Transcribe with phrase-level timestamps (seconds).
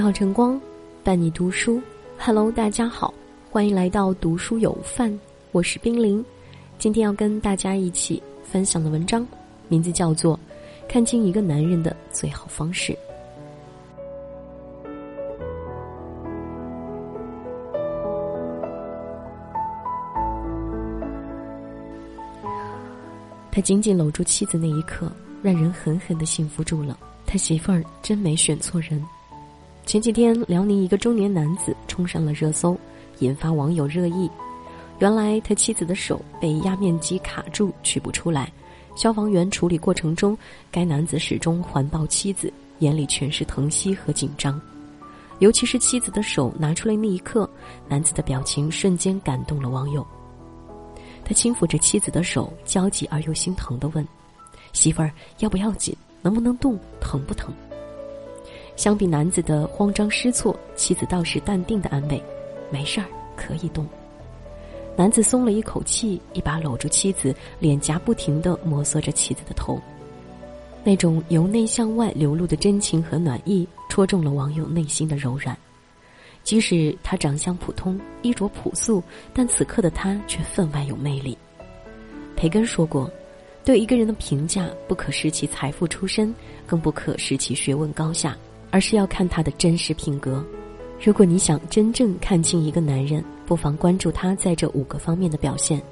[0.00, 0.58] 美好晨光，
[1.04, 1.78] 伴你读书。
[2.18, 3.12] Hello，大家好，
[3.50, 5.14] 欢迎来到读书有范，
[5.52, 6.24] 我是冰凌。
[6.78, 9.26] 今天要跟大家一起分享的文章，
[9.68, 10.38] 名字叫做
[10.90, 12.94] 《看清一个男人的最好方式》。
[23.52, 26.98] 他紧紧搂住妻子那一刻，让人狠狠的幸福住了。
[27.26, 29.04] 他媳妇儿真没选错人。
[29.86, 32.78] 前几天，辽宁一个中年男子冲上了热搜，
[33.18, 34.30] 引发网友热议。
[35.00, 38.52] 原来他妻子的手被压面机卡住，取不出来。
[38.94, 40.36] 消防员处理过程中，
[40.70, 44.60] 该男子始终环抱妻子，眼里全是疼惜和紧张。
[45.38, 47.48] 尤其是妻子的手拿出来那一刻，
[47.88, 50.06] 男子的表情瞬间感动了网友。
[51.24, 54.06] 他轻抚着妻子的手，焦急而又心疼地问
[54.72, 55.96] ：“媳妇儿，要不要紧？
[56.20, 56.78] 能不能动？
[57.00, 57.52] 疼不疼？”
[58.80, 62.18] 相比男子的慌张失措，妻子倒是淡定的安慰
[62.72, 63.04] ：“没事儿，
[63.36, 63.86] 可以动。”
[64.96, 69.78] 男子松了一口气，一把搂住妻子，脸颊不停的摩挲着妻子的头，
[70.82, 75.54] 那种由内向外流露的真情和暖意，戳中了网友内心的柔软。
[76.42, 79.02] 即使他长相普通，衣着朴素，
[79.34, 81.36] 但此刻的他却分外有魅力。
[82.34, 83.10] 培根说过
[83.62, 86.34] ：“对一个人的评价，不可视其财富出身，
[86.66, 88.34] 更不可视其学问高下。”
[88.70, 90.44] 而是要看他的真实品格。
[91.02, 95.82] 如果你想真正看清一个男人，不妨关注他在这五个方面的表现。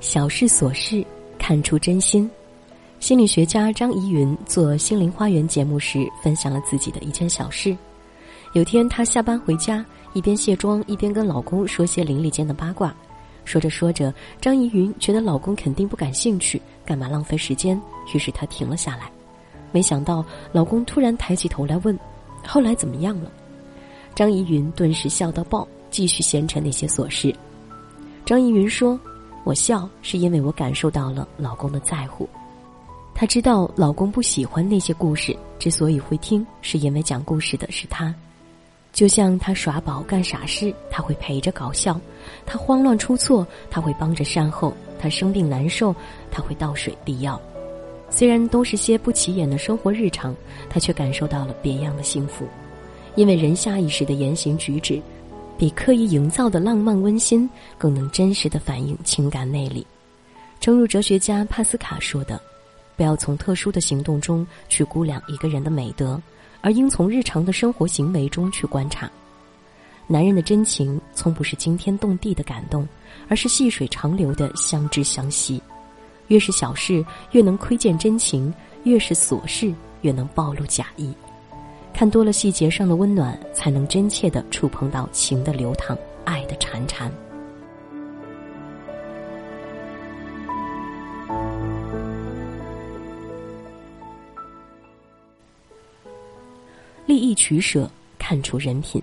[0.00, 1.04] 小事琐事
[1.38, 2.30] 看出真心。
[3.00, 7.76] 心理学家张怡云做《心灵花园》节目时，分享了自己的一件小事。
[8.54, 9.84] 有天，她下班回家。
[10.12, 12.94] 一边卸妆一边跟老公说些邻里间的八卦，
[13.44, 17.76] 说着说着，张怡云觉得老公肯定不感兴趣，干嘛浪费时间？
[18.14, 19.10] 于是她停了下来。
[19.72, 21.98] 没想到老公突然抬起头来问
[22.46, 23.30] ：“后来怎么样了？”
[24.14, 27.34] 张怡云顿时笑到爆，继续闲扯那些琐事。
[28.24, 28.96] 张怡云说
[29.42, 32.28] ：“我笑是因为我感受到了老公的在乎，
[33.16, 38.14] 她知道老公不喜欢那些故事，之所以会听，是因为讲故事的是他。”
[38.94, 42.00] 就像他耍宝干傻事，他会陪着搞笑；
[42.46, 45.92] 他慌乱出错，他会帮着善后；他生病难受，
[46.30, 47.38] 他会倒水递药。
[48.08, 50.32] 虽然都是些不起眼的生活日常，
[50.70, 52.46] 他却感受到了别样的幸福。
[53.16, 55.02] 因为人下意识的言行举止，
[55.58, 59.84] 比刻意营造的浪漫温馨更能真实的反映情感内力。
[60.60, 62.40] 正如哲学家帕斯卡说的
[62.96, 66.20] ：“不要从特殊的行动中去估量一个人的美德。”
[66.64, 69.10] 而应从日常的生活行为中去观察，
[70.06, 72.88] 男人的真情从不是惊天动地的感动，
[73.28, 75.62] 而是细水长流的相知相惜。
[76.28, 78.50] 越是小事，越能窥见真情；
[78.84, 81.12] 越是琐事，越能暴露假意。
[81.92, 85.94] 看多了细节上的温暖，才能真切的触碰到情的流淌、
[86.24, 87.10] 爱的潺潺。
[97.14, 97.88] 利益取舍，
[98.18, 99.00] 看出人品。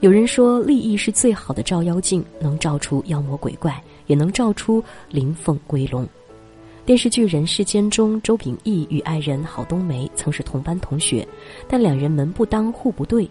[0.00, 6.04] 有人说，利益是最好的照妖镜，能照出妖魔鬼怪，也能照出灵凤归龙。
[6.84, 11.24] 电视剧《人世间》中，周秉义与爱人郝冬梅曾是同班同学，
[11.68, 13.30] 但两人门不当户不对。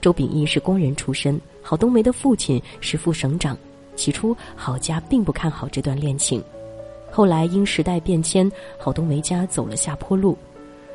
[0.00, 3.58] 周秉义是工人出身，郝冬梅的父亲是副省长。
[3.96, 6.40] 起初，郝家并不看好这段恋情，
[7.10, 8.48] 后来因时代变迁，
[8.78, 10.38] 郝冬梅家走了下坡路。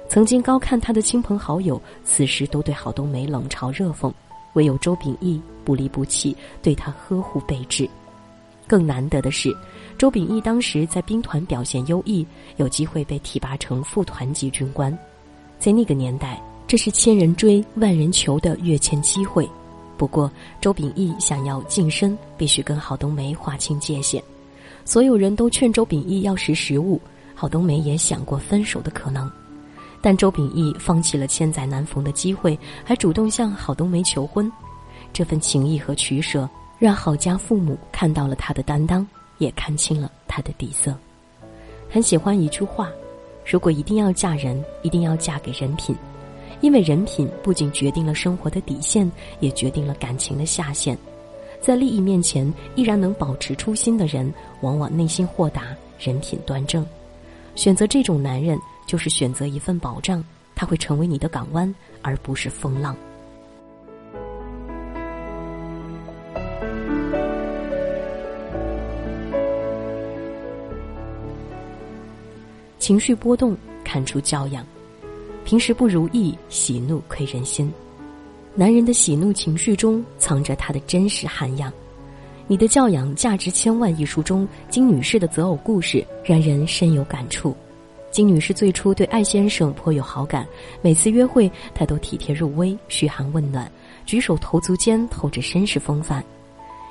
[0.09, 4.11] 曾经高看他的亲朋好友，此时都对郝冬梅冷嘲热讽，
[4.53, 7.87] 唯有周秉义不离不弃，对他呵护备至。
[8.65, 9.55] 更难得的是，
[9.97, 12.25] 周秉义当时在兵团表现优异，
[12.55, 14.97] 有机会被提拔成副团级军官。
[15.59, 19.47] 在那个年代，这是千人追万人求的跃迁机会。
[19.97, 20.31] 不过，
[20.61, 24.23] 周秉义想要晋升，必须跟郝冬梅划清界限。
[24.85, 26.99] 所有人都劝周秉义要识时务，
[27.35, 29.29] 郝冬梅也想过分手的可能。
[30.07, 34.49] 但周秉义放弃了千载难逢的机会，还主动向郝冬梅求婚，
[35.11, 36.49] 这份情谊和取舍，
[36.79, 39.05] 让郝家父母看到了他的担当，
[39.37, 40.95] 也看清了他的底色。
[41.89, 42.89] 很喜欢一句话：
[43.45, 45.93] 如果一定要嫁人，一定要嫁给人品，
[46.61, 49.11] 因为人品不仅决定了生活的底线，
[49.41, 50.97] 也决定了感情的下限。
[51.59, 55.63] 在利益面前依然能保持初心的人，往往内心豁达，
[55.99, 56.85] 人品端正。
[57.55, 58.57] 选择这种男人。
[58.87, 60.23] 就是选择一份保障
[60.55, 62.95] 它会成为你的港湾而不是风浪。
[72.79, 74.65] 情绪波动看出教养
[75.43, 77.71] 平时不如意喜怒亏人心。
[78.55, 81.71] 男人的喜怒情绪中藏着他的真实涵养。
[82.47, 87.55] 你的教养价值千万一书中金女士的择偶故事让人深有感触。
[88.17, 90.43] 金女士最初对艾先生颇有好感，
[90.81, 93.71] 每次约会他都体贴入微、嘘寒问暖，
[94.07, 96.23] 举手投足间透着绅士风范。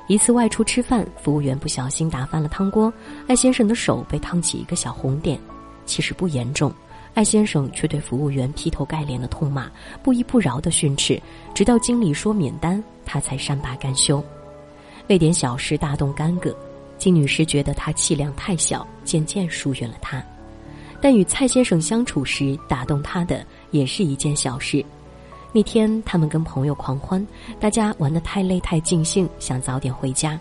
[0.07, 2.93] 一次外出吃饭，服务员不小心打翻了汤锅，
[3.27, 5.37] 艾先生的手被烫起一个小红点，
[5.85, 6.73] 其实不严重。
[7.15, 9.69] 艾先生却对服务员劈头盖脸的痛骂，
[10.05, 11.21] 不依不饶的训斥，
[11.53, 14.23] 直到经理说免单，他才善罢甘休。
[15.09, 16.57] 为点小事大动干戈，
[16.99, 20.25] 金女士觉得他气量太小，渐渐疏远了他。
[21.09, 24.85] 但与蔡先生相处时，打动他的也是一件小事。
[25.53, 27.25] 那天他们跟朋友狂欢，
[27.61, 30.37] 大家玩得太累太尽兴，想早点回家。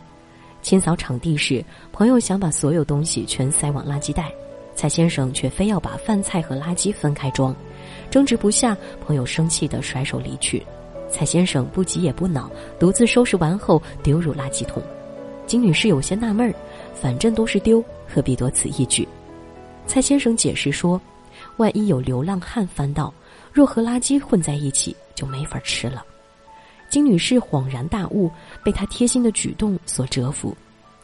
[0.63, 4.31] 清扫场地时，朋友想把所有东西全塞往垃圾袋。
[4.73, 7.56] 蔡先生却非要把饭菜和垃圾分开装，
[8.09, 8.75] 争执不下，
[9.06, 10.65] 朋友生气的甩手离去。
[11.11, 14.81] 蔡先生不急也不恼，独自收拾完后丢入垃圾桶。
[15.45, 16.51] 金女士有些纳闷儿，
[17.00, 19.07] 反正都是丢，何必多此一举？
[19.87, 20.99] 蔡先生解释说，
[21.57, 23.13] 万一有流浪汉翻到，
[23.53, 26.03] 若和垃圾混在一起，就没法吃了。
[26.89, 28.29] 金女士恍然大悟，
[28.63, 30.55] 被他贴心的举动所折服。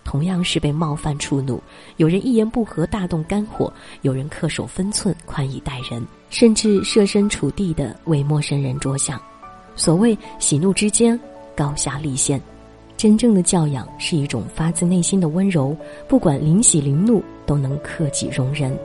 [0.04, 1.62] 同样是被冒犯触怒，
[1.98, 9.22] 有人一言不合大动肝火，有人恪守分寸宽以待人，甚至设身处地的为陌生人着想。
[9.76, 11.18] 所谓喜怒之间，
[11.56, 12.42] 高下立现。
[13.02, 15.76] 真正的教养是一种发自内心的温柔，
[16.08, 18.78] 不管临喜临怒都能克己容人，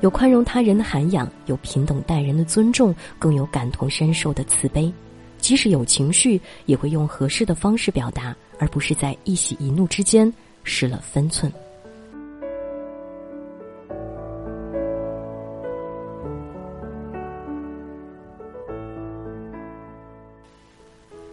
[0.00, 4.90] 有宽容他人的涵养，有平等待人的尊重，更有感同身受的慈悲。
[5.36, 10.32] 即使有情绪，也会用合适的方式表达，而不是在一喜一怒之间
[10.62, 11.52] 失了分寸。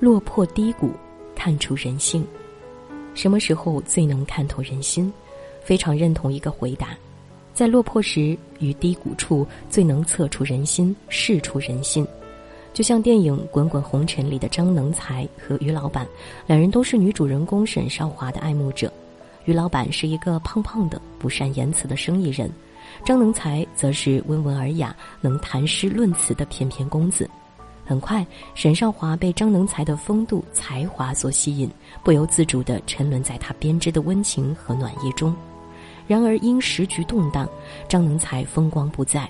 [0.02, 0.92] 落魄低谷，
[1.42, 2.24] 看出人性。
[3.16, 5.12] 什么时候最能看透人心？
[5.64, 6.90] 非常认同一个回答：
[7.52, 12.06] 在落魄时与低谷处，最能测出人心，试出人心。
[12.76, 16.08] 就像电影《滚滚红尘》里的张能才和于老板，
[16.46, 18.94] 两人都是女主人公沈少华的爱慕者。
[19.46, 22.52] 于老板是一个胖胖的、不善言辞的生意人，
[23.04, 27.28] 张能才则是温文尔雅、能谈诗论词的翩翩公子。
[27.86, 28.26] 很快，
[28.56, 31.70] 沈少华被张能才的风度、才华所吸引，
[32.04, 35.36] 不由自主地沉沦在他编织的温情和暖意中。
[36.08, 37.48] 然而，因时局动荡，
[37.88, 39.30] 张能才风光不再。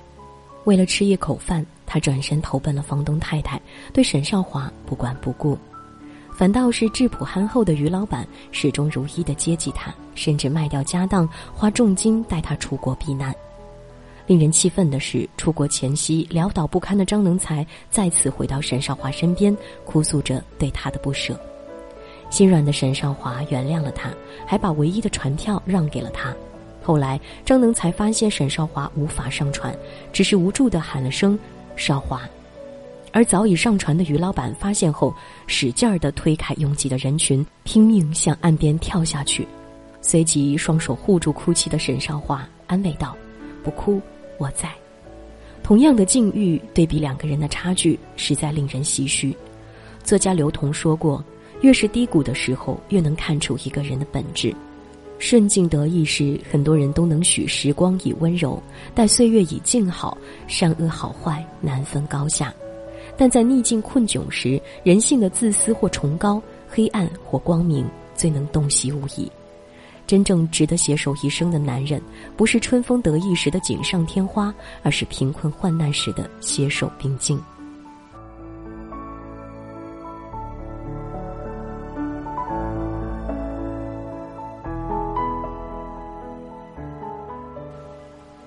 [0.65, 3.59] 为了吃一口饭，他转身投奔了房东太太，
[3.91, 5.57] 对沈少华不管不顾，
[6.35, 13.35] 反倒是质朴憨厚的于老板始终如一的接济他，甚至卖掉家当，花重金带他出国避难。
[14.27, 21.39] 令人气愤的是，出国前夕潦倒不堪的张能才再次回到沈少华身边，哭诉着对他的不舍。
[22.29, 24.09] 心软的沈少华原谅了他，
[24.45, 26.33] 还把唯一的船票让给了他。
[26.81, 29.75] 后来，张能才发现沈少华无法上船，
[30.13, 31.37] 只是无助的喊了声
[31.75, 32.21] “少华”，
[33.11, 35.13] 而早已上船的于老板发现后，
[35.45, 39.47] 使劲儿的推开拥挤的人群，拼命向岸边跳下去，
[40.01, 43.15] 随即双手护住哭泣的沈少华，安慰道
[43.63, 44.01] ：“不哭，
[44.37, 44.69] 我在。”
[45.63, 49.35] 同样的境遇，对比两个人的差距，实在令人唏嘘。
[50.03, 51.23] 作家刘同说过
[51.61, 54.53] ：“越是低谷的时候，越能看出一个人的本质。”
[55.19, 58.59] 顺境得意时，很多人都能许时光以温柔；
[58.95, 62.51] 待岁月以静好，善恶好坏难分高下。
[63.15, 69.31] 但在逆境困窘时，人性的自私或崇高，黑暗或光明，最能洞悉无疑。
[70.07, 72.01] 真正值得携手一生的男人，
[72.35, 74.53] 不是春风得意时的锦上添花，
[74.83, 77.39] 而是贫困患难时的携手并进。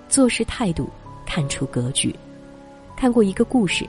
[0.06, 0.88] 做事态度
[1.26, 2.14] 看出格局。
[2.96, 3.84] 看过一个故事，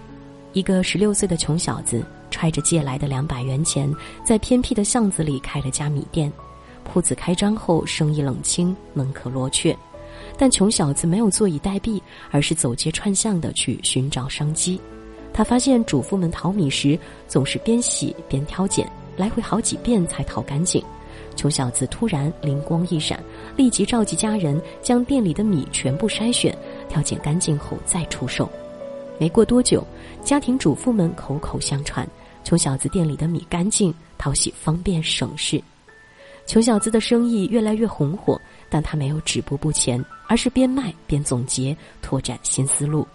[0.54, 3.94] 一个十六岁的穷小子揣着借来的两百元钱，
[4.26, 6.32] 在偏僻的巷子里开了家米店。
[6.86, 9.76] 铺子开张后，生意冷清，门可罗雀。
[10.38, 12.02] 但穷小子没有坐以待毙，
[12.32, 14.80] 而是走街串巷的去寻找商机。
[15.34, 20.82] 他发现主妇们淘米时总是边洗边挑拣，来回好几遍才淘干净。
[21.36, 23.22] 穷小子突然灵光一闪，
[23.58, 28.50] 立即召集家人，将店里的米全部筛选、挑拣干净后再出售。
[29.18, 29.86] 没过多久，
[30.24, 32.08] 家庭主妇们口口相传，
[32.46, 35.62] 穷小子店里的米干净、淘洗方便、省事。
[36.46, 43.06] 穷小子的生意越来越红火，但他没有止步不前，而是边卖边总结，拓展新思路。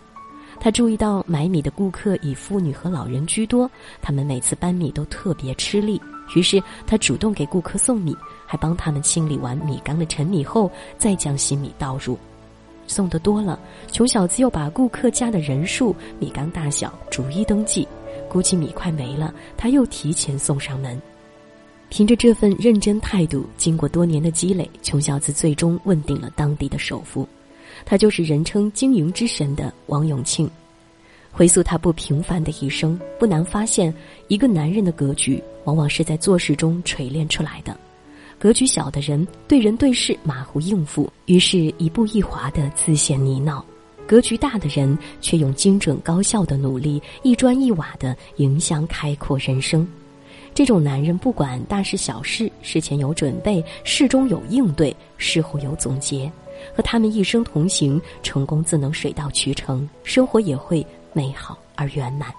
[0.59, 3.71] 他注意到买米的顾客以妇女和老人居多，
[4.03, 6.01] 他们每次搬米都特别吃力。
[6.37, 12.19] 于是他主动给顾客送米，还帮他们清理完米缸的陈米后，再将新米倒入。
[12.87, 13.59] 送的多了，
[13.91, 17.87] 穷小子又把顾客家的人数、米缸大小逐一登记，
[18.29, 21.01] 估计米快没了，他又提前送上门。
[21.91, 27.29] 凭着这份认真态度，经过多年的积累，穷小子最终问鼎了当地的首富。
[27.85, 30.49] 他就是人称经营之神的王永庆。
[31.33, 33.93] 回溯他不平凡的一生，不难发现，
[34.29, 37.77] 一个男人的格局往往是在做事中锤炼出来的。
[38.39, 43.63] 格局小的人对人对事马虎应付，于是一步一滑的自陷泥淖；
[44.07, 49.87] 格局大的人却用精准高效的努力，一砖一瓦的影响开阔人生。
[50.53, 56.31] 这种男人不管大事小事，事前有准备，事中有应对，事后有总结。
[56.77, 62.31] 和他们一生同行，成功自能水到渠成，生活也会美好而圆满。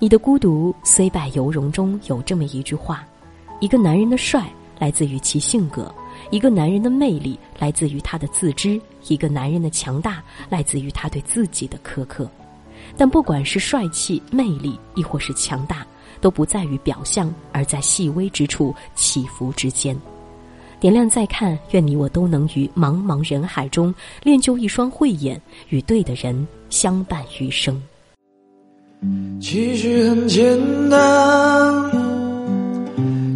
[0.00, 3.04] 你的孤独虽败犹荣中有这么一句话：
[3.60, 4.44] 一个男人的帅
[4.78, 5.92] 来自于其性格，
[6.30, 12.28] 一个男人的魅力来自于他的自知，一个男人的强大来自于他对自己的苛刻。
[12.96, 15.86] 但不管是帅气、魅力，亦或是强大，
[16.20, 19.96] 都不在于表象，而在细微之处、起伏之间。
[20.80, 27.82] 点亮再看，愿你我都能于茫茫人海中练就一双慧眼，与对的人相伴余生。
[29.40, 30.58] 其实很简
[30.88, 31.90] 单，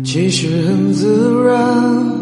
[0.04, 2.21] 其实很自然，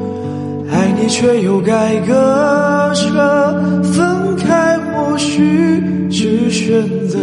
[0.71, 3.11] 爱你却又该割舍，
[3.83, 7.19] 分开或许是选择，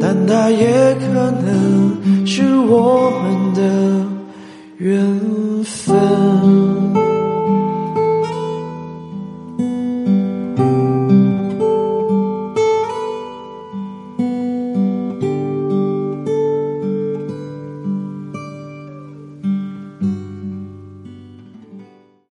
[0.00, 1.45] 但它也可能